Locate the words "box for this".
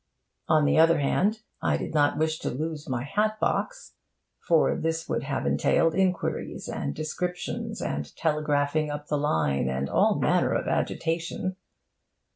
3.39-5.07